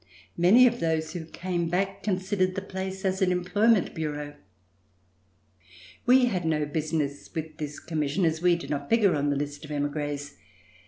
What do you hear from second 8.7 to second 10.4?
not figure on the list of emigres.